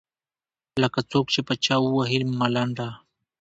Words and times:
لکــــه 0.81 1.01
څــوک 1.09 1.27
چې 1.33 1.41
په 1.47 1.53
چـــا 1.63 1.75
ووهي 1.81 2.19
ملـــنډه. 2.39 2.87